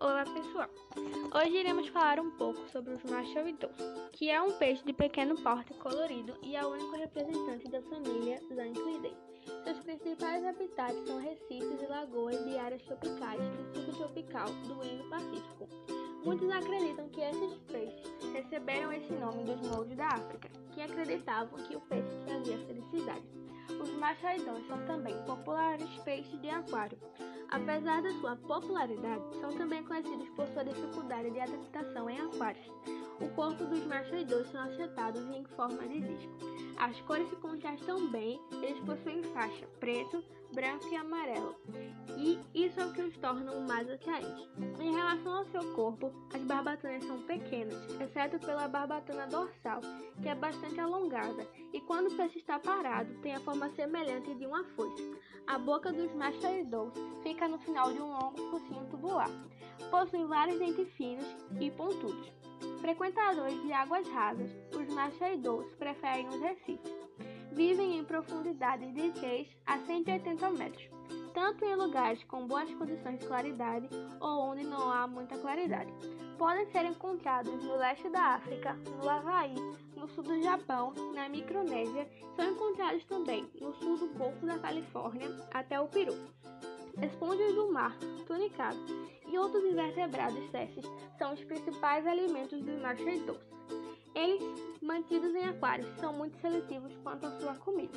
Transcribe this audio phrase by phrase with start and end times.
[0.00, 0.68] Olá pessoal!
[1.34, 3.76] Hoje iremos falar um pouco sobre os machoidos,
[4.12, 8.40] que é um peixe de pequeno porte colorido e é o único representante da família
[8.54, 9.16] Zanclidae.
[9.64, 13.40] Seus principais habitats são recifes e lagoas de áreas tropicais
[13.74, 15.68] e subtropical do Indo-Pacífico.
[16.24, 21.74] Muitos acreditam que esses peixes receberam esse nome dos moldes da África, que acreditavam que
[21.74, 23.26] o peixe trazia felicidade.
[23.80, 26.98] Os machoidões são também populares peixes de aquário,
[27.50, 32.66] Apesar da sua popularidade, são também conhecidos por sua dificuldade de adaptação em aquários.
[33.20, 36.38] O corpo dos machoidores são achatados em forma de disco.
[36.78, 40.22] As cores se contrastam bem, eles possuem faixa preto,
[40.54, 41.56] branco e amarelo,
[42.16, 44.48] e isso é o que os torna mais atraentes.
[44.80, 49.80] Em relação ao seu corpo, as barbatanas são pequenas, exceto pela barbatana dorsal,
[50.22, 54.46] que é bastante alongada, e quando o peixe está parado, tem a forma semelhante de
[54.46, 55.18] uma foice.
[55.48, 59.30] A boca dos machoidores fica no final de um longo focinho tubular.
[59.90, 61.26] Possuem vários dentes finos
[61.60, 62.38] e pontudos.
[62.80, 66.67] Frequentadores de águas rasas, os machoidores preferem os recifes.
[67.52, 70.88] Vivem em profundidades de 6 a 180 metros,
[71.34, 73.88] tanto em lugares com boas condições de claridade
[74.20, 75.92] ou onde não há muita claridade.
[76.36, 79.56] Podem ser encontrados no leste da África, no Havaí,
[79.96, 85.28] no sul do Japão, na Micronésia, são encontrados também no sul do Golfo da Califórnia
[85.52, 86.14] até o Peru.
[87.02, 87.96] Esponjas do mar,
[88.26, 88.80] tunicados
[89.26, 90.84] e outros invertebrados cesses
[91.16, 93.40] são os principais alimentos dos machoidores.
[94.18, 94.42] Eles,
[94.82, 97.96] mantidos em aquários, são muito seletivos quanto à sua comida.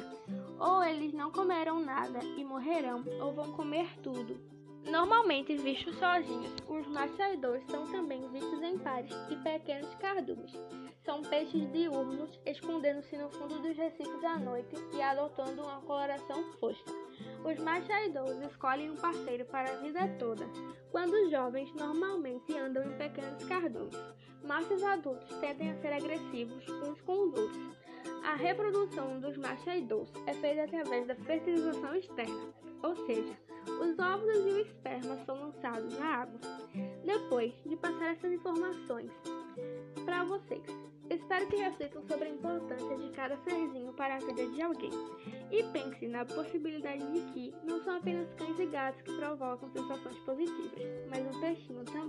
[0.59, 4.39] Ou eles não comerão nada e morrerão, ou vão comer tudo.
[4.85, 10.51] Normalmente vistos sozinhos, os machoidores são também vistos em pares e pequenos cardumes.
[11.03, 16.91] São peixes diurnos, escondendo-se no fundo dos recifes à noite e adotando uma coloração fosca.
[17.43, 20.45] Os machaidores escolhem um parceiro para a vida toda.
[20.91, 23.97] Quando jovens, normalmente andam em pequenos cardumes.
[24.51, 27.77] Machos adultos tendem a ser agressivos uns com os outros.
[28.25, 32.53] A reprodução dos machaidores é feita através da fertilização externa,
[32.83, 33.33] ou seja,
[33.65, 36.37] os óvulos e o esperma são lançados na água.
[37.05, 39.09] Depois de passar essas informações
[40.03, 40.63] para vocês,
[41.09, 44.91] espero que reflitam sobre a importância de cada serzinho para a vida de alguém.
[45.49, 50.17] E pense na possibilidade de que não são apenas cães e gatos que provocam sensações
[50.25, 52.00] positivas, mas um peixinho também.